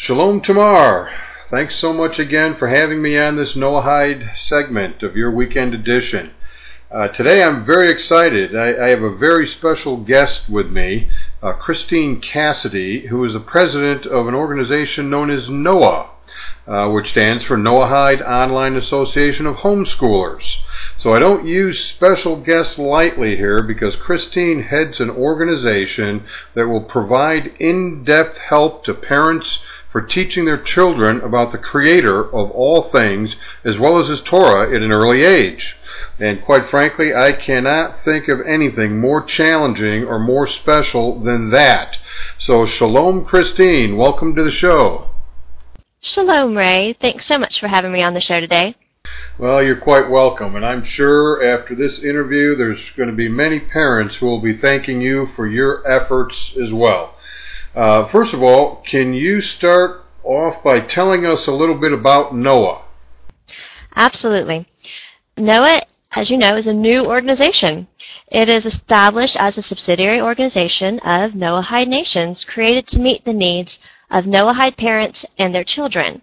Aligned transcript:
Shalom 0.00 0.42
Tamar. 0.42 1.10
Thanks 1.50 1.74
so 1.74 1.92
much 1.92 2.20
again 2.20 2.54
for 2.54 2.68
having 2.68 3.02
me 3.02 3.18
on 3.18 3.34
this 3.34 3.56
Noahide 3.56 4.38
segment 4.38 5.02
of 5.02 5.16
your 5.16 5.28
weekend 5.28 5.74
edition. 5.74 6.34
Uh, 6.88 7.08
today 7.08 7.42
I'm 7.42 7.66
very 7.66 7.90
excited. 7.90 8.54
I, 8.54 8.68
I, 8.80 8.90
have 8.90 9.02
a 9.02 9.16
very 9.16 9.48
special 9.48 9.96
guest 9.96 10.48
with 10.48 10.70
me, 10.70 11.10
uh, 11.42 11.54
Christine 11.54 12.20
Cassidy, 12.20 13.08
who 13.08 13.24
is 13.24 13.32
the 13.32 13.40
president 13.40 14.06
of 14.06 14.28
an 14.28 14.36
organization 14.36 15.10
known 15.10 15.30
as 15.30 15.48
NOAH, 15.48 16.10
uh, 16.68 16.88
which 16.90 17.10
stands 17.10 17.44
for 17.44 17.56
Noahide 17.56 18.24
Online 18.24 18.76
Association 18.76 19.46
of 19.46 19.56
Homeschoolers. 19.56 20.58
So 21.00 21.12
I 21.12 21.18
don't 21.18 21.44
use 21.44 21.84
special 21.84 22.36
guests 22.36 22.78
lightly 22.78 23.36
here 23.36 23.64
because 23.64 23.96
Christine 23.96 24.62
heads 24.62 25.00
an 25.00 25.10
organization 25.10 26.24
that 26.54 26.68
will 26.68 26.84
provide 26.84 27.52
in-depth 27.58 28.38
help 28.38 28.84
to 28.84 28.94
parents 28.94 29.58
for 29.90 30.00
teaching 30.02 30.44
their 30.44 30.62
children 30.62 31.20
about 31.20 31.52
the 31.52 31.58
Creator 31.58 32.24
of 32.34 32.50
all 32.50 32.82
things 32.82 33.36
as 33.64 33.78
well 33.78 33.98
as 33.98 34.08
His 34.08 34.20
Torah 34.20 34.74
at 34.74 34.82
an 34.82 34.92
early 34.92 35.22
age. 35.22 35.76
And 36.18 36.44
quite 36.44 36.68
frankly, 36.68 37.14
I 37.14 37.32
cannot 37.32 38.04
think 38.04 38.28
of 38.28 38.40
anything 38.46 39.00
more 39.00 39.22
challenging 39.22 40.04
or 40.04 40.18
more 40.18 40.46
special 40.46 41.20
than 41.20 41.50
that. 41.50 41.96
So, 42.38 42.66
Shalom, 42.66 43.24
Christine. 43.24 43.96
Welcome 43.96 44.34
to 44.34 44.44
the 44.44 44.50
show. 44.50 45.08
Shalom, 46.00 46.56
Ray. 46.56 46.92
Thanks 46.92 47.26
so 47.26 47.38
much 47.38 47.60
for 47.60 47.68
having 47.68 47.92
me 47.92 48.02
on 48.02 48.14
the 48.14 48.20
show 48.20 48.40
today. 48.40 48.74
Well, 49.38 49.62
you're 49.62 49.76
quite 49.76 50.10
welcome, 50.10 50.56
and 50.56 50.66
I'm 50.66 50.84
sure 50.84 51.44
after 51.44 51.74
this 51.74 52.00
interview 52.00 52.56
there's 52.56 52.80
going 52.96 53.08
to 53.08 53.14
be 53.14 53.28
many 53.28 53.60
parents 53.60 54.16
who 54.16 54.26
will 54.26 54.40
be 54.40 54.56
thanking 54.56 55.00
you 55.00 55.28
for 55.34 55.46
your 55.46 55.88
efforts 55.88 56.52
as 56.62 56.72
well. 56.72 57.14
Uh, 57.74 58.08
first 58.08 58.34
of 58.34 58.42
all, 58.42 58.82
can 58.86 59.14
you 59.14 59.40
start 59.40 60.04
off 60.24 60.62
by 60.62 60.80
telling 60.80 61.24
us 61.24 61.46
a 61.46 61.52
little 61.52 61.76
bit 61.76 61.92
about 61.92 62.34
NOAH? 62.34 62.82
Absolutely. 63.94 64.66
NOAH, 65.36 65.80
as 66.12 66.30
you 66.30 66.36
know, 66.36 66.56
is 66.56 66.66
a 66.66 66.74
new 66.74 67.04
organization. 67.04 67.86
It 68.28 68.48
is 68.48 68.66
established 68.66 69.36
as 69.36 69.56
a 69.56 69.62
subsidiary 69.62 70.20
organization 70.20 70.98
of 71.00 71.32
Noahide 71.32 71.88
nations 71.88 72.44
created 72.44 72.86
to 72.88 73.00
meet 73.00 73.24
the 73.24 73.32
needs 73.32 73.78
of 74.10 74.24
Noahide 74.24 74.76
parents 74.76 75.24
and 75.38 75.54
their 75.54 75.64
children. 75.64 76.22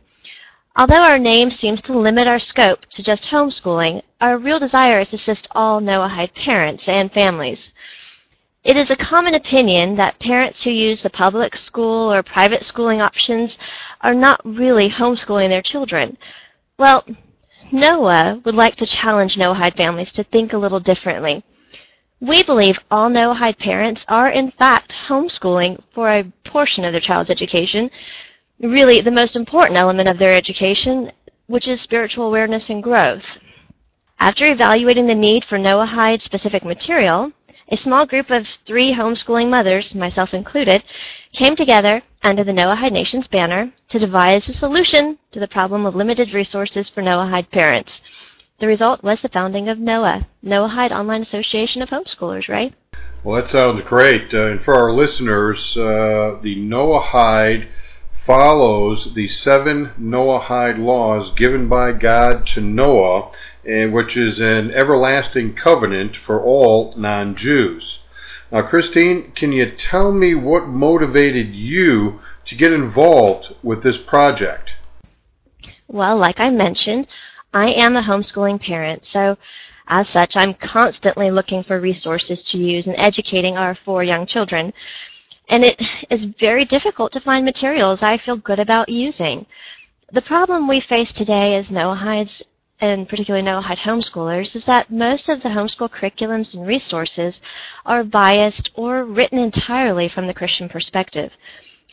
Although 0.75 1.03
our 1.03 1.17
name 1.17 1.51
seems 1.51 1.81
to 1.83 1.97
limit 1.97 2.27
our 2.27 2.39
scope 2.39 2.85
to 2.87 3.01
just 3.01 3.29
homeschooling, 3.29 4.01
our 4.19 4.37
real 4.37 4.59
desire 4.59 4.99
is 4.99 5.09
to 5.09 5.15
assist 5.15 5.47
all 5.51 5.79
Noahide 5.79 6.35
parents 6.35 6.89
and 6.89 7.11
families. 7.11 7.71
It 8.65 8.77
is 8.77 8.89
a 8.89 8.95
common 8.95 9.35
opinion 9.35 9.95
that 9.97 10.17
parents 10.17 10.63
who 10.63 10.71
use 10.71 11.03
the 11.03 11.11
public 11.11 11.55
school 11.55 12.11
or 12.11 12.23
private 12.23 12.63
schooling 12.63 12.99
options 12.99 13.59
are 14.01 14.15
not 14.15 14.41
really 14.43 14.89
homeschooling 14.89 15.49
their 15.49 15.61
children. 15.61 16.17
Well, 16.79 17.05
Noah 17.71 18.41
would 18.43 18.55
like 18.55 18.75
to 18.77 18.87
challenge 18.87 19.37
Noahide 19.37 19.77
families 19.77 20.11
to 20.13 20.23
think 20.23 20.51
a 20.51 20.57
little 20.57 20.79
differently. 20.79 21.43
We 22.19 22.41
believe 22.41 22.79
all 22.89 23.07
Noahide 23.07 23.59
parents 23.59 24.03
are 24.07 24.29
in 24.29 24.49
fact 24.49 24.95
homeschooling 25.09 25.83
for 25.93 26.09
a 26.09 26.31
portion 26.43 26.83
of 26.85 26.91
their 26.91 26.99
child's 26.99 27.29
education, 27.29 27.91
really 28.59 28.99
the 28.99 29.11
most 29.11 29.35
important 29.35 29.77
element 29.77 30.09
of 30.09 30.17
their 30.17 30.33
education, 30.33 31.11
which 31.45 31.67
is 31.67 31.81
spiritual 31.81 32.25
awareness 32.25 32.71
and 32.71 32.81
growth. 32.81 33.37
After 34.19 34.47
evaluating 34.47 35.05
the 35.05 35.13
need 35.13 35.45
for 35.45 35.59
Noahide 35.59 36.21
specific 36.21 36.65
material, 36.65 37.31
a 37.69 37.77
small 37.77 38.05
group 38.05 38.29
of 38.29 38.47
three 38.47 38.93
homeschooling 38.93 39.49
mothers, 39.49 39.95
myself 39.95 40.33
included, 40.33 40.83
came 41.31 41.55
together 41.55 42.01
under 42.21 42.43
the 42.43 42.51
Noahide 42.51 42.91
Nations 42.91 43.27
banner 43.27 43.71
to 43.89 43.99
devise 43.99 44.47
a 44.47 44.53
solution 44.53 45.17
to 45.31 45.39
the 45.39 45.47
problem 45.47 45.85
of 45.85 45.95
limited 45.95 46.33
resources 46.33 46.89
for 46.89 47.01
Noahide 47.01 47.49
parents. 47.51 48.01
The 48.59 48.67
result 48.67 49.03
was 49.03 49.21
the 49.21 49.29
founding 49.29 49.67
of 49.67 49.79
NOAH, 49.79 50.25
Noahide 50.43 50.91
Online 50.91 51.21
Association 51.21 51.81
of 51.81 51.89
Homeschoolers, 51.89 52.47
right? 52.47 52.73
Well, 53.23 53.41
that 53.41 53.49
sounds 53.49 53.81
great. 53.85 54.33
Uh, 54.33 54.51
and 54.51 54.61
for 54.61 54.75
our 54.75 54.91
listeners, 54.91 55.75
uh, 55.75 56.39
the 56.41 56.55
Noahide 56.57 57.67
follows 58.25 59.13
the 59.13 59.27
seven 59.27 59.91
Noahide 59.99 60.77
laws 60.77 61.31
given 61.35 61.67
by 61.67 61.91
God 61.91 62.47
to 62.47 62.61
Noah 62.61 63.31
and 63.65 63.93
which 63.93 64.15
is 64.15 64.39
an 64.39 64.71
everlasting 64.71 65.55
covenant 65.55 66.15
for 66.15 66.41
all 66.41 66.93
non 66.97 67.35
Jews. 67.35 67.99
Now, 68.51 68.61
Christine, 68.61 69.31
can 69.31 69.51
you 69.51 69.71
tell 69.71 70.11
me 70.11 70.35
what 70.35 70.67
motivated 70.67 71.53
you 71.53 72.19
to 72.45 72.55
get 72.55 72.71
involved 72.71 73.55
with 73.63 73.83
this 73.83 73.97
project? 73.97 74.71
Well, 75.87 76.17
like 76.17 76.39
I 76.39 76.49
mentioned, 76.51 77.07
I 77.53 77.71
am 77.71 77.95
a 77.95 78.01
homeschooling 78.01 78.61
parent, 78.61 79.05
so 79.05 79.37
as 79.87 80.09
such, 80.09 80.35
I'm 80.35 80.53
constantly 80.55 81.29
looking 81.29 81.61
for 81.61 81.79
resources 81.79 82.41
to 82.43 82.57
use 82.57 82.87
in 82.87 82.97
educating 82.97 83.55
our 83.55 83.75
four 83.75 84.03
young 84.03 84.25
children. 84.25 84.73
And 85.47 85.63
it 85.63 85.81
is 86.09 86.23
very 86.23 86.65
difficult 86.65 87.11
to 87.13 87.19
find 87.19 87.45
materials 87.45 88.01
I 88.01 88.17
feel 88.17 88.37
good 88.37 88.59
about 88.59 88.89
using. 88.89 89.45
The 90.11 90.21
problem 90.21 90.67
we 90.67 90.79
face 90.79 91.13
today 91.13 91.55
as 91.55 91.69
Noahides 91.69 92.41
and 92.79 93.07
particularly 93.07 93.45
Noahide 93.45 93.77
homeschoolers, 93.77 94.55
is 94.55 94.65
that 94.65 94.91
most 94.91 95.29
of 95.29 95.41
the 95.41 95.49
homeschool 95.49 95.89
curriculums 95.89 96.53
and 96.53 96.67
resources 96.67 97.39
are 97.85 98.03
biased 98.03 98.71
or 98.75 99.03
written 99.03 99.39
entirely 99.39 100.07
from 100.07 100.27
the 100.27 100.33
Christian 100.33 100.67
perspective. 100.67 101.37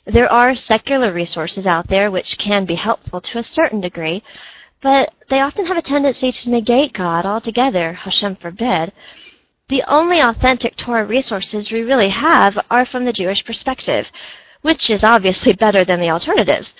There 0.05 0.31
are 0.31 0.57
secular 0.57 1.13
resources 1.13 1.67
out 1.67 1.89
there 1.89 2.11
which 2.11 2.39
can 2.39 2.65
be 2.65 2.75
helpful 2.75 3.21
to 3.21 3.39
a 3.39 3.43
certain 3.43 3.81
degree, 3.81 4.25
but 4.81 5.15
they 5.29 5.41
often 5.41 5.67
have 5.67 5.77
a 5.77 5.83
tendency 5.83 6.33
to 6.33 6.51
negate 6.51 6.93
God 6.93 7.25
altogether, 7.25 7.93
Hashem 7.93 8.37
forbid. 8.37 8.93
The 9.69 9.85
only 9.87 10.19
authentic 10.19 10.75
Torah 10.75 11.07
resources 11.07 11.71
we 11.71 11.83
really 11.83 12.09
have 12.09 12.59
are 12.69 12.85
from 12.85 13.05
the 13.05 13.13
Jewish 13.13 13.45
perspective, 13.45 14.11
which 14.63 14.91
is 14.91 15.05
obviously 15.05 15.53
better 15.53 15.85
than 15.85 16.01
the 16.01 16.11
alternatives. 16.11 16.75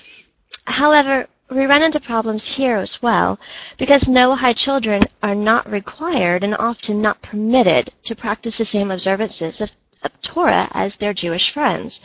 However, 0.65 1.29
we 1.55 1.67
run 1.67 1.83
into 1.83 2.01
problems 2.01 2.45
here 2.57 2.79
as 2.79 3.01
well 3.03 3.39
because 3.79 4.05
Noahide 4.05 4.57
children 4.57 5.03
are 5.23 5.35
not 5.35 5.71
required 5.71 6.43
and 6.43 6.57
often 6.57 7.03
not 7.03 7.23
permitted 7.23 7.93
to 8.05 8.17
practice 8.17 8.59
the 8.59 8.65
same 8.65 8.91
observances 8.91 9.61
of, 9.61 9.71
of 10.03 10.21
Torah 10.23 10.69
as 10.73 10.97
their 10.97 11.15
Jewish 11.15 11.53
friends. 11.53 12.01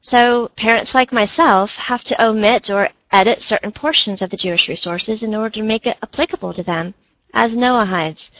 So 0.00 0.50
parents 0.56 0.94
like 0.94 1.12
myself 1.12 1.72
have 1.72 2.02
to 2.04 2.24
omit 2.24 2.70
or 2.70 2.90
edit 3.12 3.42
certain 3.42 3.72
portions 3.72 4.22
of 4.22 4.30
the 4.30 4.36
Jewish 4.36 4.68
resources 4.68 5.22
in 5.22 5.34
order 5.34 5.50
to 5.50 5.62
make 5.62 5.86
it 5.86 5.98
applicable 6.02 6.54
to 6.54 6.62
them 6.62 6.94
as 7.34 7.54
Noahides. 7.54 8.30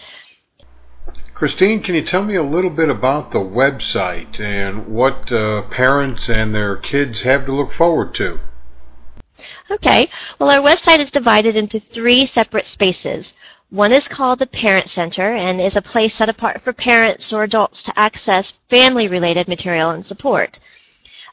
Christine, 1.35 1.83
can 1.83 1.95
you 1.95 2.05
tell 2.05 2.23
me 2.23 2.35
a 2.37 2.43
little 2.43 2.71
bit 2.71 2.89
about 2.89 3.33
the 3.33 3.39
website 3.39 4.39
and 4.39 4.87
what 4.87 5.33
uh, 5.33 5.63
parents 5.71 6.29
and 6.29 6.55
their 6.55 6.77
kids 6.77 7.23
have 7.23 7.47
to 7.47 7.55
look 7.55 7.73
forward 7.73 8.15
to? 8.17 8.41
Okay, 9.71 10.09
well, 10.39 10.51
our 10.51 10.61
website 10.61 10.99
is 10.99 11.11
divided 11.11 11.57
into 11.57 11.81
three 11.81 12.27
separate 12.27 12.67
spaces. 12.67 13.33
One 13.71 13.93
is 13.93 14.09
called 14.09 14.41
the 14.41 14.47
Parent 14.47 14.89
Center 14.89 15.35
and 15.35 15.61
is 15.61 15.77
a 15.77 15.83
place 15.83 16.17
set 16.17 16.29
apart 16.29 16.61
for 16.61 16.73
parents 16.73 17.33
or 17.33 17.45
adults 17.45 17.83
to 17.85 17.99
access 17.99 18.53
family 18.69 19.07
related 19.07 19.47
material 19.47 19.91
and 19.91 20.05
support. 20.05 20.59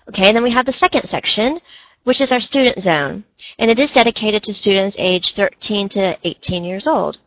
Okay, 0.09 0.28
and 0.28 0.35
then 0.35 0.44
we 0.44 0.51
have 0.51 0.68
the 0.68 0.72
second 0.72 1.07
section, 1.07 1.59
which 2.03 2.22
is 2.22 2.31
our 2.31 2.40
Student 2.40 2.79
Zone, 2.79 3.23
and 3.57 3.72
it 3.72 3.79
is 3.79 3.91
dedicated 3.91 4.44
to 4.44 4.53
students 4.53 4.95
aged 5.00 5.35
13 5.35 5.89
to 5.89 6.18
18 6.24 6.63
years 6.63 6.88
old. 6.88 7.18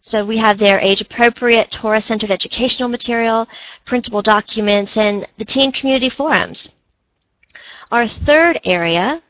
So 0.00 0.24
we 0.24 0.38
have 0.38 0.58
their 0.58 0.80
age 0.80 1.00
appropriate 1.00 1.70
Torah 1.70 2.00
centered 2.00 2.30
educational 2.30 2.88
material, 2.88 3.48
printable 3.84 4.22
documents, 4.22 4.96
and 4.96 5.26
the 5.36 5.44
teen 5.44 5.70
community 5.70 6.08
forums. 6.08 6.68
Our 7.90 8.06
third 8.06 8.60
area 8.64 9.22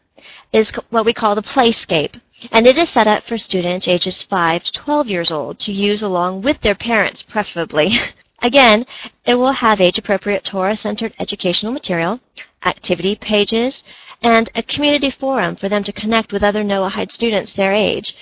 is 0.57 0.73
what 0.89 1.05
we 1.05 1.13
call 1.13 1.35
the 1.35 1.43
Playscape, 1.43 2.19
and 2.51 2.67
it 2.67 2.79
is 2.79 2.89
set 2.89 3.07
up 3.07 3.25
for 3.25 3.37
students 3.37 3.87
ages 3.87 4.23
5 4.23 4.63
to 4.65 4.73
12 4.73 5.09
years 5.09 5.31
old 5.31 5.59
to 5.59 5.71
use 5.71 6.03
along 6.03 6.41
with 6.43 6.61
their 6.63 6.75
parents, 6.75 7.23
preferably. 7.23 7.93
Again, 8.43 8.87
it 9.25 9.35
will 9.35 9.53
have 9.53 9.81
age-appropriate 9.81 10.45
Torah-centered 10.45 11.15
educational 11.19 11.73
material, 11.73 12.21
activity 12.65 13.17
pages, 13.17 13.83
and 14.23 14.49
a 14.55 14.63
community 14.63 15.11
forum 15.11 15.57
for 15.57 15.69
them 15.69 15.85
to 15.85 15.93
connect 15.93 16.33
with 16.33 16.43
other 16.43 16.65
Noahide 16.65 17.13
students 17.13 17.53
their 17.53 17.73
age. 17.73 18.17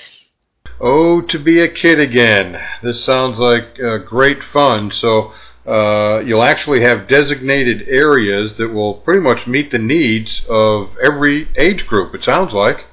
Oh, 0.81 1.21
to 1.21 1.39
be 1.39 1.61
a 1.61 1.69
kid 1.69 2.01
again. 2.01 2.61
This 2.83 3.05
sounds 3.05 3.39
like 3.39 3.79
uh, 3.81 3.99
great 3.99 4.43
fun. 4.43 4.91
So 4.91 5.33
uh, 5.67 6.23
you'll 6.25 6.43
actually 6.43 6.83
have 6.83 7.09
designated 7.09 7.89
areas 7.89 8.57
that 8.59 8.69
will 8.69 8.95
pretty 8.95 9.21
much 9.21 9.47
meet 9.47 9.71
the 9.71 9.79
needs 9.79 10.43
of 10.49 10.91
every 11.03 11.49
age 11.57 11.87
group, 11.87 12.15
it 12.15 12.25
sounds 12.25 12.53
like. 12.53 12.85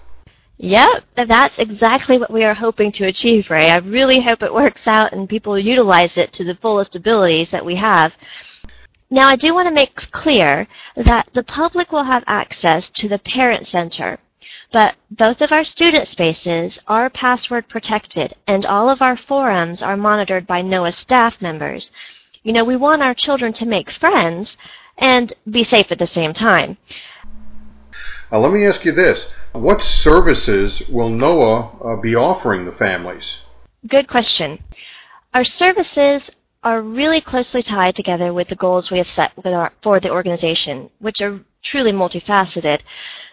Yep, 0.58 1.04
that's 1.16 1.58
exactly 1.58 2.20
what 2.20 2.32
we 2.32 2.44
are 2.44 2.54
hoping 2.54 2.92
to 2.94 3.08
achieve, 3.08 3.50
Ray. 3.50 3.72
I 3.72 3.78
really 3.78 4.22
hope 4.22 4.44
it 4.44 4.54
works 4.54 4.88
out 4.88 5.12
and 5.12 5.28
people 5.28 5.58
utilize 5.58 6.18
it 6.18 6.32
to 6.34 6.44
the 6.44 6.56
fullest 6.56 6.96
abilities 6.96 7.50
that 7.50 7.66
we 7.66 7.76
have. 7.76 8.14
Now, 9.10 9.28
I 9.28 9.36
do 9.36 9.54
want 9.54 9.68
to 9.68 9.74
make 9.74 9.96
clear 10.12 10.68
that 10.96 11.30
the 11.34 11.44
public 11.44 11.92
will 11.92 12.04
have 12.04 12.24
access 12.28 12.90
to 12.90 13.10
the 13.10 13.20
Parent 13.20 13.66
Center, 13.66 14.20
but 14.72 14.96
both 15.10 15.42
of 15.42 15.52
our 15.52 15.64
student 15.64 16.08
spaces 16.08 16.80
are 16.88 17.10
password 17.10 17.68
protected, 17.68 18.36
and 18.48 18.66
all 18.66 18.88
of 18.88 19.02
our 19.02 19.18
forums 19.18 19.82
are 19.82 19.98
monitored 19.98 20.48
by 20.48 20.62
NOAH 20.62 20.94
staff 20.94 21.42
members. 21.42 21.92
You 22.44 22.54
know, 22.54 22.66
we 22.66 22.76
want 22.76 23.04
our 23.04 23.14
children 23.14 23.54
to 23.54 23.66
make 23.66 23.92
friends 23.92 24.58
and 24.98 25.34
be 25.50 25.64
safe 25.64 25.92
at 25.92 26.00
the 26.00 26.08
same 26.08 26.34
time. 26.34 26.78
Uh, 28.32 28.40
let 28.40 28.52
me 28.52 28.66
ask 28.66 28.84
you 28.84 28.92
this. 28.92 29.26
What 29.54 29.84
services 29.84 30.82
will 30.90 31.10
NOAH 31.10 31.78
uh, 31.84 32.02
be 32.02 32.16
offering 32.16 32.66
the 32.66 32.72
families? 32.72 33.40
Good 33.88 34.08
question. 34.08 34.60
Our 35.34 35.44
services 35.44 36.32
are 36.64 36.82
really 36.82 37.22
closely 37.22 37.62
tied 37.62 37.96
together 37.96 38.34
with 38.34 38.48
the 38.48 38.56
goals 38.56 38.92
we 38.92 39.00
have 39.00 39.10
set 39.10 39.34
our, 39.46 39.72
for 39.82 40.00
the 40.00 40.12
organization, 40.12 40.90
which 41.00 41.22
are 41.22 41.40
truly 41.64 41.92
multifaceted. 41.92 42.82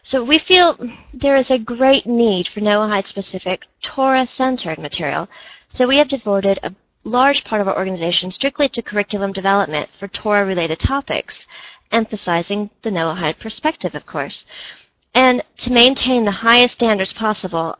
So 0.03 0.25
we 0.25 0.39
feel 0.39 0.77
there 1.13 1.37
is 1.37 1.51
a 1.51 1.59
great 1.59 2.07
need 2.07 2.49
for 2.49 2.61
Noahide-specific 2.61 3.65
Torah-centered 3.83 4.79
material. 4.79 5.29
So 5.69 5.87
we 5.87 5.99
have 5.99 6.09
devoted 6.09 6.59
a 6.63 6.75
large 7.05 7.45
part 7.45 7.61
of 7.61 7.69
our 7.69 7.77
organization 7.77 8.31
strictly 8.31 8.69
to 8.71 8.83
curriculum 8.83 9.33
development 9.33 9.89
for 9.99 10.09
Torah-related 10.09 10.79
topics, 10.79 11.47
emphasizing 11.91 12.71
the 12.83 12.91
Noahide 12.91 13.39
perspective, 13.39 13.95
of 13.95 14.07
course. 14.07 14.45
And 15.15 15.43
to 15.59 15.73
maintain 15.73 16.25
the 16.25 16.31
highest 16.31 16.75
standards 16.75 17.13
possible, 17.13 17.77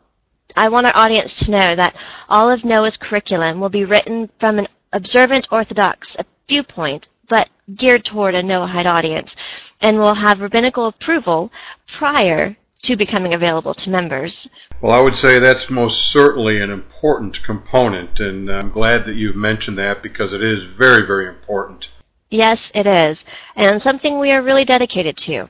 I 0.57 0.69
want 0.69 0.87
our 0.87 0.97
audience 0.97 1.35
to 1.41 1.51
know 1.51 1.77
that 1.77 1.95
all 2.29 2.51
of 2.51 2.65
Noah's 2.65 2.97
curriculum 2.97 3.61
will 3.61 3.69
be 3.69 3.85
written 3.85 4.31
from 4.41 4.59
an 4.59 4.69
observant 4.93 5.47
Orthodox 5.51 6.17
viewpoint, 6.49 7.09
but 7.29 7.51
geared 7.75 8.05
toward 8.05 8.35
a 8.35 8.43
Noahide 8.43 8.87
audience, 8.87 9.37
and 9.83 9.99
will 9.99 10.15
have 10.15 10.41
rabbinical 10.41 10.87
approval 10.87 11.53
prior 11.87 12.57
to 12.83 12.97
becoming 12.97 13.35
available 13.35 13.75
to 13.75 13.91
members. 13.91 14.49
Well, 14.81 14.93
I 14.93 15.01
would 15.01 15.17
say 15.17 15.39
that's 15.39 15.69
most 15.69 16.13
certainly 16.13 16.61
an 16.61 16.71
important 16.71 17.43
component, 17.45 18.21
and 18.21 18.51
I'm 18.51 18.71
glad 18.71 19.05
that 19.07 19.17
you've 19.17 19.37
mentioned 19.37 19.79
that 19.79 20.03
because 20.03 20.33
it 20.33 20.43
is 20.43 20.65
very, 20.77 21.07
very 21.07 21.29
important. 21.29 21.89
Yes, 22.31 22.71
it 22.75 22.87
is, 22.87 23.25
and 23.57 23.81
something 23.81 24.19
we 24.19 24.33
are 24.33 24.43
really 24.43 24.65
dedicated 24.65 25.17
to. 25.19 25.49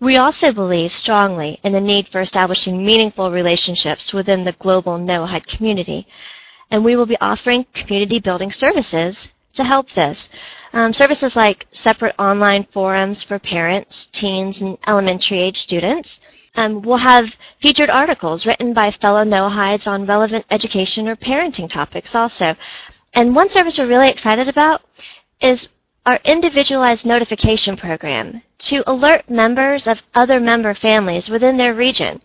We 0.00 0.16
also 0.16 0.52
believe 0.52 0.92
strongly 0.92 1.60
in 1.62 1.72
the 1.72 1.80
need 1.80 2.08
for 2.08 2.20
establishing 2.20 2.84
meaningful 2.84 3.30
relationships 3.30 4.12
within 4.12 4.44
the 4.44 4.52
global 4.52 4.98
Noahide 4.98 5.46
community, 5.46 6.08
and 6.70 6.84
we 6.84 6.96
will 6.96 7.06
be 7.06 7.20
offering 7.20 7.66
community 7.74 8.18
building 8.18 8.50
services 8.50 9.28
to 9.52 9.62
help 9.64 9.90
this. 9.90 10.28
Um, 10.72 10.92
services 10.92 11.36
like 11.36 11.66
separate 11.70 12.14
online 12.18 12.64
forums 12.72 13.22
for 13.22 13.38
parents, 13.38 14.08
teens, 14.10 14.60
and 14.62 14.78
elementary 14.86 15.38
age 15.38 15.60
students. 15.60 16.18
Um, 16.54 16.82
we'll 16.82 16.98
have 16.98 17.36
featured 17.60 17.88
articles 17.90 18.46
written 18.46 18.74
by 18.74 18.90
fellow 18.90 19.24
Noahides 19.24 19.86
on 19.86 20.06
relevant 20.06 20.44
education 20.50 21.08
or 21.08 21.16
parenting 21.16 21.68
topics 21.68 22.14
also. 22.14 22.54
And 23.14 23.34
one 23.34 23.48
service 23.48 23.78
we're 23.78 23.86
really 23.86 24.10
excited 24.10 24.48
about 24.48 24.82
is 25.40 25.68
our 26.04 26.18
individualized 26.24 27.06
notification 27.06 27.76
program 27.76 28.42
to 28.58 28.82
alert 28.90 29.30
members 29.30 29.86
of 29.86 30.02
other 30.14 30.40
member 30.40 30.74
families 30.74 31.30
within 31.30 31.56
their 31.56 31.74
region. 31.74 32.20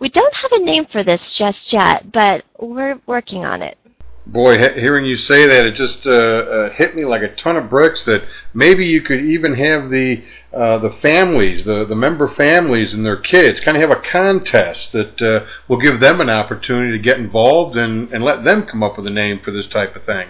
We 0.00 0.08
don't 0.08 0.34
have 0.34 0.52
a 0.52 0.58
name 0.58 0.86
for 0.86 1.02
this 1.02 1.34
just 1.34 1.72
yet, 1.72 2.10
but 2.12 2.44
we're 2.58 3.00
working 3.06 3.44
on 3.44 3.62
it. 3.62 3.78
Boy, 4.24 4.56
hearing 4.56 5.04
you 5.04 5.16
say 5.16 5.46
that, 5.46 5.66
it 5.66 5.74
just 5.74 6.06
uh, 6.06 6.10
uh, 6.10 6.70
hit 6.70 6.94
me 6.94 7.04
like 7.04 7.22
a 7.22 7.34
ton 7.34 7.56
of 7.56 7.68
bricks. 7.68 8.04
That 8.04 8.24
maybe 8.54 8.86
you 8.86 9.02
could 9.02 9.20
even 9.20 9.54
have 9.54 9.90
the 9.90 10.22
uh, 10.52 10.78
the 10.78 10.92
families, 11.02 11.64
the 11.64 11.84
the 11.84 11.96
member 11.96 12.28
families 12.28 12.94
and 12.94 13.04
their 13.04 13.16
kids, 13.16 13.58
kind 13.58 13.76
of 13.76 13.80
have 13.80 13.90
a 13.90 14.00
contest 14.00 14.92
that 14.92 15.20
uh, 15.20 15.44
will 15.66 15.80
give 15.80 15.98
them 15.98 16.20
an 16.20 16.30
opportunity 16.30 16.96
to 16.96 17.02
get 17.02 17.18
involved 17.18 17.76
and 17.76 18.12
and 18.12 18.22
let 18.22 18.44
them 18.44 18.62
come 18.64 18.84
up 18.84 18.96
with 18.96 19.08
a 19.08 19.10
name 19.10 19.40
for 19.40 19.50
this 19.50 19.66
type 19.66 19.96
of 19.96 20.04
thing. 20.04 20.28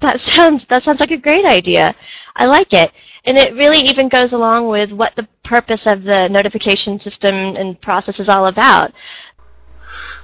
That 0.00 0.20
sounds 0.20 0.66
that 0.66 0.82
sounds 0.82 1.00
like 1.00 1.10
a 1.10 1.16
great 1.16 1.46
idea. 1.46 1.94
I 2.36 2.44
like 2.44 2.74
it, 2.74 2.92
and 3.24 3.38
it 3.38 3.54
really 3.54 3.78
even 3.78 4.08
goes 4.08 4.34
along 4.34 4.68
with 4.68 4.92
what 4.92 5.16
the 5.16 5.26
purpose 5.42 5.86
of 5.86 6.02
the 6.02 6.28
notification 6.28 6.98
system 6.98 7.34
and 7.34 7.80
process 7.80 8.20
is 8.20 8.28
all 8.28 8.46
about. 8.46 8.92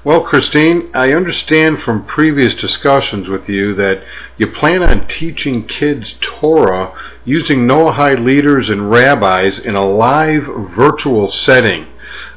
Well, 0.04 0.22
Christine, 0.22 0.90
I 0.94 1.12
understand 1.12 1.80
from 1.80 2.04
previous 2.04 2.54
discussions 2.54 3.28
with 3.28 3.48
you 3.48 3.74
that 3.74 4.02
you 4.36 4.48
plan 4.48 4.82
on 4.82 5.06
teaching 5.06 5.66
kids 5.66 6.16
Torah 6.20 6.92
using 7.24 7.60
Noahide 7.60 8.22
leaders 8.22 8.68
and 8.68 8.90
rabbis 8.90 9.58
in 9.58 9.74
a 9.74 9.86
live 9.86 10.44
virtual 10.76 11.30
setting. 11.30 11.86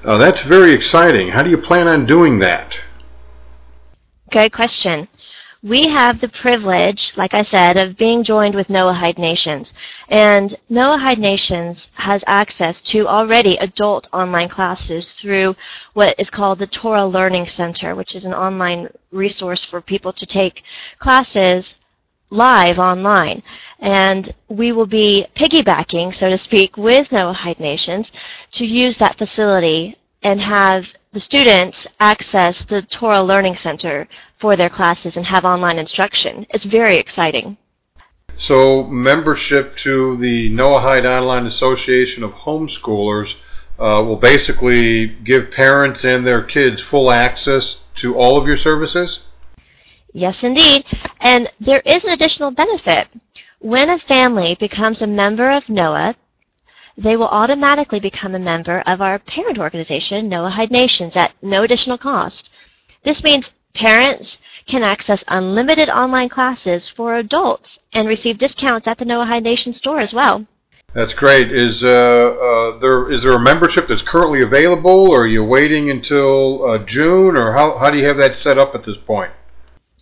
Uh, 0.03 0.17
that's 0.17 0.41
very 0.43 0.73
exciting. 0.73 1.29
How 1.29 1.43
do 1.43 1.49
you 1.49 1.57
plan 1.57 1.87
on 1.87 2.05
doing 2.05 2.39
that? 2.39 2.73
Good 4.31 4.51
question 4.51 5.07
we 5.67 5.89
have 5.89 6.21
the 6.21 6.29
privilege, 6.29 7.15
like 7.17 7.33
I 7.33 7.41
said, 7.41 7.77
of 7.77 7.97
being 7.97 8.23
joined 8.23 8.55
with 8.55 8.69
Noahide 8.69 9.17
Nations. 9.17 9.73
And 10.07 10.55
Noahide 10.71 11.17
Nations 11.17 11.89
has 11.95 12.23
access 12.27 12.81
to 12.93 13.07
already 13.07 13.57
adult 13.57 14.07
online 14.13 14.49
classes 14.49 15.13
through 15.13 15.55
what 15.93 16.15
is 16.17 16.29
called 16.29 16.59
the 16.59 16.67
Torah 16.67 17.05
Learning 17.05 17.45
Center, 17.45 17.95
which 17.95 18.15
is 18.15 18.25
an 18.25 18.33
online 18.33 18.89
resource 19.11 19.65
for 19.65 19.81
people 19.81 20.13
to 20.13 20.25
take 20.25 20.63
classes 20.99 21.75
live 22.29 22.79
online. 22.79 23.43
And 23.79 24.31
we 24.47 24.71
will 24.71 24.87
be 24.87 25.27
piggybacking, 25.35 26.13
so 26.13 26.29
to 26.29 26.37
speak, 26.37 26.77
with 26.77 27.09
Noahide 27.09 27.59
Nations 27.59 28.11
to 28.53 28.65
use 28.65 28.97
that 28.97 29.17
facility 29.17 29.97
and 30.23 30.39
have 30.41 30.93
the 31.17 31.21
students 31.21 31.87
access 31.99 32.63
the 32.65 32.83
Torah 32.83 33.23
Learning 33.23 33.55
Center 33.55 34.07
for 34.37 34.55
their 34.55 34.69
classes 34.69 35.17
and 35.17 35.25
have 35.25 35.45
online 35.45 35.79
instruction. 35.79 36.45
It's 36.51 36.65
very 36.65 36.97
exciting. 36.97 37.57
So, 38.37 38.83
membership 38.83 39.75
to 39.77 40.15
the 40.17 40.51
Noahide 40.51 41.05
Online 41.05 41.47
Association 41.47 42.21
of 42.23 42.33
Homeschoolers 42.33 43.33
uh, 43.79 44.03
will 44.05 44.17
basically 44.17 45.07
give 45.07 45.49
parents 45.49 46.03
and 46.03 46.23
their 46.23 46.43
kids 46.43 46.83
full 46.83 47.09
access 47.09 47.77
to 47.95 48.15
all 48.15 48.37
of 48.39 48.45
your 48.45 48.57
services? 48.57 49.21
Yes, 50.13 50.43
indeed. 50.43 50.85
And 51.19 51.51
there 51.59 51.81
is 51.83 52.03
an 52.03 52.11
additional 52.11 52.51
benefit. 52.51 53.07
When 53.57 53.89
a 53.89 53.97
family 53.97 54.53
becomes 54.53 55.01
a 55.01 55.07
member 55.07 55.49
of 55.49 55.67
NOAH, 55.67 56.13
they 56.97 57.15
will 57.15 57.27
automatically 57.27 57.99
become 57.99 58.33
a 58.33 58.39
member 58.39 58.81
of 58.87 59.01
our 59.01 59.19
parent 59.19 59.59
organization, 59.59 60.29
Noahide 60.29 60.71
Nations, 60.71 61.15
at 61.15 61.33
no 61.41 61.63
additional 61.63 61.97
cost. 61.97 62.49
This 63.03 63.23
means 63.23 63.51
parents 63.73 64.39
can 64.65 64.83
access 64.83 65.23
unlimited 65.27 65.89
online 65.89 66.29
classes 66.29 66.89
for 66.89 67.15
adults 67.15 67.79
and 67.93 68.07
receive 68.07 68.39
discounts 68.39 68.87
at 68.87 68.97
the 68.97 69.05
Noahide 69.05 69.43
Nation 69.43 69.73
store 69.73 69.99
as 69.99 70.13
well. 70.13 70.45
That's 70.93 71.13
great. 71.13 71.51
Is 71.51 71.83
uh, 71.83 71.87
uh, 71.87 72.79
there 72.79 73.11
is 73.11 73.21
there 73.21 73.33
a 73.33 73.39
membership 73.39 73.87
that's 73.87 74.01
currently 74.01 74.41
available, 74.41 75.11
or 75.11 75.23
are 75.23 75.27
you 75.27 75.43
waiting 75.43 75.91
until 75.91 76.65
uh, 76.65 76.77
June, 76.79 77.37
or 77.37 77.53
how 77.53 77.77
how 77.77 77.91
do 77.91 77.99
you 77.99 78.05
have 78.05 78.17
that 78.17 78.37
set 78.39 78.57
up 78.57 78.73
at 78.73 78.83
this 78.83 78.97
point? 78.97 79.31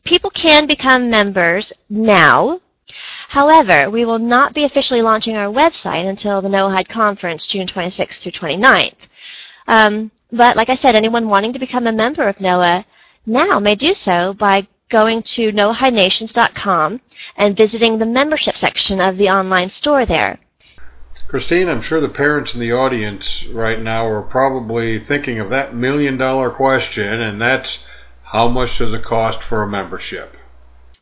People 0.05 0.29
can 0.29 0.67
become 0.67 1.09
members 1.09 1.73
now 1.89 2.61
However, 3.29 3.89
we 3.89 4.05
will 4.05 4.19
not 4.19 4.53
be 4.53 4.63
officially 4.63 5.01
launching 5.01 5.35
our 5.35 5.51
website 5.51 6.07
until 6.07 6.41
the 6.41 6.49
Noahide 6.49 6.87
Conference, 6.87 7.47
June 7.47 7.67
26th 7.67 8.21
through 8.21 8.31
29th. 8.33 9.07
Um, 9.67 10.11
but 10.31 10.55
like 10.55 10.69
I 10.69 10.75
said, 10.75 10.95
anyone 10.95 11.27
wanting 11.27 11.53
to 11.53 11.59
become 11.59 11.87
a 11.87 11.91
member 11.91 12.27
of 12.27 12.39
NOAH 12.39 12.85
now 13.25 13.59
may 13.59 13.75
do 13.75 13.93
so 13.93 14.33
by 14.33 14.67
going 14.89 15.23
to 15.23 15.51
noahidenations.com 15.51 17.01
and 17.37 17.57
visiting 17.57 17.97
the 17.97 18.05
membership 18.05 18.55
section 18.55 19.01
of 19.01 19.17
the 19.17 19.29
online 19.29 19.69
store 19.69 20.05
there. 20.05 20.39
Christine, 21.27 21.67
I'm 21.67 21.81
sure 21.81 21.99
the 21.99 22.07
parents 22.07 22.53
in 22.53 22.59
the 22.59 22.71
audience 22.71 23.45
right 23.51 23.81
now 23.81 24.05
are 24.05 24.21
probably 24.21 25.03
thinking 25.03 25.39
of 25.39 25.49
that 25.49 25.73
million 25.73 26.17
dollar 26.17 26.51
question, 26.51 27.19
and 27.19 27.41
that's 27.41 27.79
how 28.21 28.47
much 28.47 28.77
does 28.77 28.93
it 28.93 29.03
cost 29.03 29.39
for 29.49 29.63
a 29.63 29.67
membership? 29.67 30.37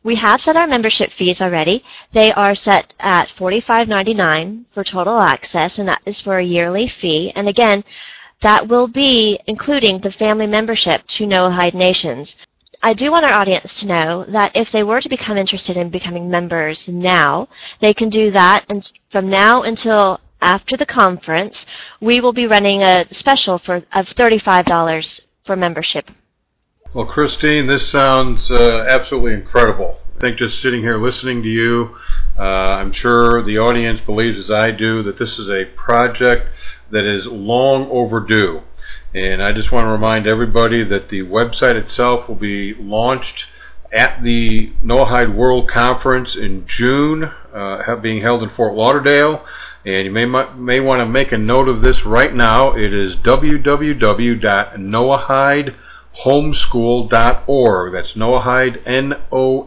We 0.04 0.16
have 0.16 0.42
set 0.42 0.58
our 0.58 0.66
membership 0.66 1.12
fees 1.12 1.40
already. 1.40 1.82
They 2.12 2.30
are 2.30 2.54
set 2.54 2.92
at 3.00 3.28
$45.99 3.28 4.66
for 4.74 4.84
total 4.84 5.18
access, 5.18 5.78
and 5.78 5.88
that 5.88 6.02
is 6.04 6.20
for 6.20 6.36
a 6.36 6.44
yearly 6.44 6.86
fee. 6.86 7.32
And 7.34 7.48
again, 7.48 7.82
that 8.42 8.68
will 8.68 8.86
be 8.86 9.40
including 9.46 10.00
the 10.00 10.12
family 10.12 10.46
membership 10.46 11.06
to 11.06 11.26
Noahide 11.26 11.72
Nations. 11.72 12.36
I 12.82 12.92
do 12.92 13.10
want 13.10 13.24
our 13.24 13.32
audience 13.32 13.80
to 13.80 13.86
know 13.86 14.24
that 14.24 14.54
if 14.54 14.70
they 14.70 14.82
were 14.82 15.00
to 15.00 15.08
become 15.08 15.38
interested 15.38 15.78
in 15.78 15.88
becoming 15.88 16.28
members 16.28 16.86
now, 16.86 17.48
they 17.80 17.94
can 17.94 18.10
do 18.10 18.30
that 18.32 18.66
and 18.68 18.92
from 19.10 19.30
now 19.30 19.62
until 19.62 20.20
after 20.42 20.76
the 20.76 20.84
conference, 20.84 21.64
we 22.02 22.20
will 22.20 22.34
be 22.34 22.46
running 22.46 22.82
a 22.82 23.06
special 23.10 23.56
for 23.56 23.76
of 23.76 24.06
$35 24.10 25.20
for 25.46 25.56
membership 25.56 26.10
well, 26.94 27.06
Christine, 27.06 27.66
this 27.66 27.88
sounds 27.88 28.52
uh, 28.52 28.86
absolutely 28.88 29.34
incredible. 29.34 29.98
I 30.16 30.20
think 30.20 30.38
just 30.38 30.62
sitting 30.62 30.80
here 30.80 30.96
listening 30.96 31.42
to 31.42 31.48
you, 31.48 31.96
uh, 32.38 32.42
I'm 32.42 32.92
sure 32.92 33.42
the 33.42 33.58
audience 33.58 34.00
believes 34.00 34.38
as 34.38 34.48
I 34.48 34.70
do 34.70 35.02
that 35.02 35.18
this 35.18 35.36
is 35.36 35.48
a 35.48 35.64
project 35.74 36.46
that 36.92 37.04
is 37.04 37.26
long 37.26 37.88
overdue. 37.90 38.62
And 39.12 39.42
I 39.42 39.50
just 39.50 39.72
want 39.72 39.86
to 39.86 39.90
remind 39.90 40.28
everybody 40.28 40.84
that 40.84 41.08
the 41.08 41.22
website 41.22 41.74
itself 41.74 42.28
will 42.28 42.36
be 42.36 42.74
launched 42.74 43.46
at 43.92 44.22
the 44.22 44.72
Noahide 44.84 45.34
World 45.34 45.68
Conference 45.68 46.36
in 46.36 46.64
June, 46.64 47.24
uh, 47.24 47.96
being 47.96 48.22
held 48.22 48.44
in 48.44 48.50
Fort 48.50 48.74
Lauderdale. 48.74 49.44
And 49.84 50.06
you 50.06 50.12
may 50.12 50.26
may 50.26 50.78
want 50.78 51.00
to 51.00 51.06
make 51.06 51.32
a 51.32 51.38
note 51.38 51.68
of 51.68 51.82
this 51.82 52.06
right 52.06 52.32
now. 52.32 52.72
It 52.76 52.94
is 52.94 53.16
www.noahidehomeschool.org. 56.14 57.92
That's 57.92 58.12
Noahide, 58.12 58.86
N-O-A-H-I-D-E, 58.86 59.66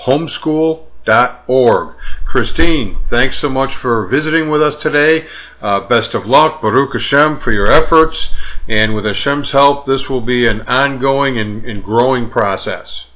homeschool.org. 0.00 1.96
Christine, 2.26 2.98
thanks 3.10 3.38
so 3.38 3.48
much 3.48 3.76
for 3.76 4.06
visiting 4.08 4.50
with 4.50 4.62
us 4.62 4.74
today. 4.82 5.26
Uh, 5.60 5.86
best 5.86 6.14
of 6.14 6.26
luck, 6.26 6.60
Baruch 6.60 6.92
Hashem, 6.94 7.40
for 7.40 7.52
your 7.52 7.70
efforts. 7.70 8.30
And 8.68 8.94
with 8.94 9.04
Hashem's 9.04 9.50
help, 9.52 9.86
this 9.86 10.08
will 10.08 10.20
be 10.20 10.46
an 10.46 10.62
ongoing 10.62 11.38
and, 11.38 11.64
and 11.64 11.82
growing 11.82 12.28
process. 12.30 13.06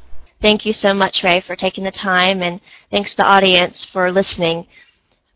Thank 0.40 0.64
you 0.64 0.72
so 0.72 0.94
much, 0.94 1.24
Ray, 1.24 1.40
for 1.40 1.56
taking 1.56 1.82
the 1.82 1.90
time, 1.90 2.42
and 2.42 2.60
thanks 2.92 3.10
to 3.12 3.16
the 3.18 3.24
audience 3.24 3.84
for 3.84 4.12
listening. 4.12 4.68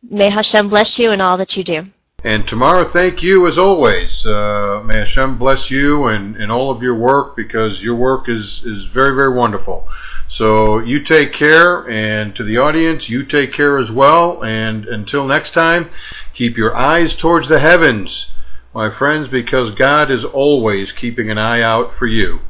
May 0.08 0.30
Hashem 0.30 0.68
bless 0.68 0.96
you 0.98 1.10
in 1.10 1.20
all 1.20 1.36
that 1.38 1.56
you 1.56 1.64
do. 1.64 1.86
And 2.24 2.46
Tamara, 2.46 2.84
thank 2.84 3.20
you 3.20 3.48
as 3.48 3.58
always. 3.58 4.24
Uh, 4.24 4.80
may 4.84 4.98
Hashem 4.98 5.38
bless 5.38 5.70
you 5.70 6.06
and, 6.06 6.36
and 6.36 6.52
all 6.52 6.70
of 6.70 6.80
your 6.80 6.94
work 6.94 7.34
because 7.34 7.82
your 7.82 7.96
work 7.96 8.28
is, 8.28 8.62
is 8.64 8.84
very, 8.84 9.14
very 9.16 9.34
wonderful. 9.34 9.88
So 10.28 10.78
you 10.78 11.02
take 11.02 11.32
care, 11.32 11.80
and 11.90 12.34
to 12.36 12.44
the 12.44 12.58
audience, 12.58 13.08
you 13.08 13.24
take 13.24 13.52
care 13.52 13.76
as 13.76 13.90
well. 13.90 14.42
And 14.44 14.86
until 14.86 15.26
next 15.26 15.52
time, 15.52 15.90
keep 16.32 16.56
your 16.56 16.76
eyes 16.76 17.16
towards 17.16 17.48
the 17.48 17.58
heavens, 17.58 18.28
my 18.72 18.88
friends, 18.88 19.28
because 19.28 19.74
God 19.74 20.10
is 20.10 20.24
always 20.24 20.92
keeping 20.92 21.28
an 21.28 21.38
eye 21.38 21.60
out 21.60 21.92
for 21.98 22.06
you. 22.06 22.40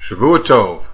Shavua 0.00 0.38
Tov. 0.38 0.84